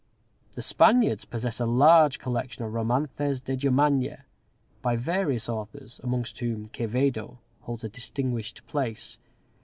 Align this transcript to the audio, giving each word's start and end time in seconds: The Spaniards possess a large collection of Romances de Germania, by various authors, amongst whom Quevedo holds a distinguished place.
The 0.53 0.63
Spaniards 0.63 1.25
possess 1.25 1.59
a 1.59 1.67
large 1.67 2.17
collection 2.17 2.63
of 2.65 2.73
Romances 2.73 3.39
de 3.39 3.55
Germania, 3.55 4.25
by 4.81 4.95
various 4.95 5.47
authors, 5.47 6.01
amongst 6.03 6.39
whom 6.39 6.69
Quevedo 6.69 7.37
holds 7.59 7.83
a 7.83 7.87
distinguished 7.89 8.65
place. 8.65 9.19